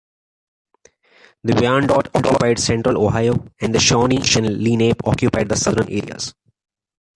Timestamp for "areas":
5.91-6.33